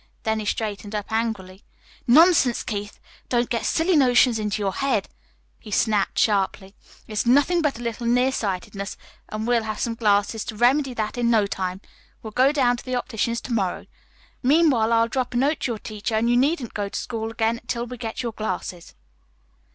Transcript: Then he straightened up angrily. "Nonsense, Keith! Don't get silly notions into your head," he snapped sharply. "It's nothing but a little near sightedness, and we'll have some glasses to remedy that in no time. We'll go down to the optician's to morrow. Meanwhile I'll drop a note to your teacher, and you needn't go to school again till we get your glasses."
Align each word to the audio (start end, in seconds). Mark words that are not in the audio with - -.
Then 0.23 0.39
he 0.39 0.47
straightened 0.47 0.95
up 0.95 1.11
angrily. 1.11 1.63
"Nonsense, 2.07 2.63
Keith! 2.63 2.99
Don't 3.29 3.51
get 3.51 3.65
silly 3.67 3.95
notions 3.95 4.39
into 4.39 4.59
your 4.59 4.73
head," 4.73 5.07
he 5.59 5.69
snapped 5.69 6.17
sharply. 6.17 6.73
"It's 7.07 7.27
nothing 7.27 7.61
but 7.61 7.77
a 7.77 7.83
little 7.83 8.07
near 8.07 8.31
sightedness, 8.31 8.97
and 9.29 9.45
we'll 9.45 9.61
have 9.61 9.79
some 9.79 9.93
glasses 9.93 10.43
to 10.45 10.55
remedy 10.57 10.95
that 10.95 11.19
in 11.19 11.29
no 11.29 11.45
time. 11.45 11.81
We'll 12.23 12.31
go 12.31 12.51
down 12.51 12.77
to 12.77 12.83
the 12.83 12.95
optician's 12.95 13.41
to 13.41 13.53
morrow. 13.53 13.85
Meanwhile 14.41 14.91
I'll 14.91 15.07
drop 15.07 15.35
a 15.35 15.37
note 15.37 15.59
to 15.59 15.73
your 15.73 15.77
teacher, 15.77 16.15
and 16.15 16.27
you 16.27 16.35
needn't 16.35 16.73
go 16.73 16.89
to 16.89 16.99
school 16.99 17.29
again 17.29 17.61
till 17.67 17.85
we 17.85 17.95
get 17.97 18.23
your 18.23 18.31
glasses." 18.31 18.95